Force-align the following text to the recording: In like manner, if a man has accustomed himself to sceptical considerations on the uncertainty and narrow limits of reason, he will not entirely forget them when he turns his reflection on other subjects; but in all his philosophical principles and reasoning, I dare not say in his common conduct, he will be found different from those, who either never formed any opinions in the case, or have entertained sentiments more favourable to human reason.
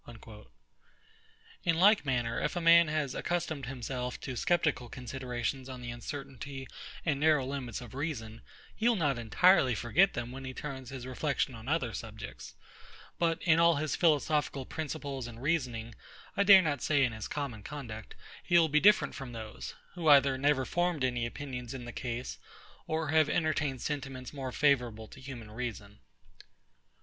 In 1.63 1.77
like 1.77 2.07
manner, 2.07 2.39
if 2.39 2.55
a 2.55 2.59
man 2.59 2.87
has 2.87 3.13
accustomed 3.13 3.67
himself 3.67 4.19
to 4.21 4.35
sceptical 4.35 4.89
considerations 4.89 5.69
on 5.69 5.79
the 5.83 5.91
uncertainty 5.91 6.67
and 7.05 7.19
narrow 7.19 7.45
limits 7.45 7.81
of 7.81 7.93
reason, 7.93 8.41
he 8.75 8.89
will 8.89 8.95
not 8.95 9.19
entirely 9.19 9.75
forget 9.75 10.15
them 10.15 10.31
when 10.31 10.43
he 10.43 10.55
turns 10.55 10.89
his 10.89 11.05
reflection 11.05 11.53
on 11.53 11.67
other 11.67 11.93
subjects; 11.93 12.55
but 13.19 13.39
in 13.43 13.59
all 13.59 13.75
his 13.75 13.95
philosophical 13.95 14.65
principles 14.65 15.27
and 15.27 15.39
reasoning, 15.43 15.93
I 16.35 16.45
dare 16.45 16.63
not 16.63 16.81
say 16.81 17.03
in 17.03 17.11
his 17.13 17.27
common 17.27 17.61
conduct, 17.61 18.15
he 18.43 18.57
will 18.57 18.69
be 18.69 18.79
found 18.79 18.83
different 18.83 19.13
from 19.13 19.33
those, 19.33 19.75
who 19.93 20.07
either 20.07 20.35
never 20.35 20.65
formed 20.65 21.03
any 21.03 21.27
opinions 21.27 21.75
in 21.75 21.85
the 21.85 21.91
case, 21.93 22.39
or 22.87 23.09
have 23.09 23.29
entertained 23.29 23.83
sentiments 23.83 24.33
more 24.33 24.51
favourable 24.51 25.07
to 25.09 25.21
human 25.21 25.51
reason. 25.51 25.99